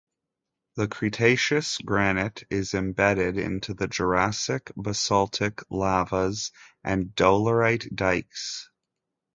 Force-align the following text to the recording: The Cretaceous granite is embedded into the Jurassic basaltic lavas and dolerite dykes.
The 0.77 0.87
Cretaceous 0.87 1.77
granite 1.77 2.43
is 2.49 2.73
embedded 2.73 3.37
into 3.37 3.75
the 3.75 3.87
Jurassic 3.87 4.71
basaltic 4.75 5.61
lavas 5.69 6.51
and 6.83 7.13
dolerite 7.13 7.95
dykes. 7.95 8.71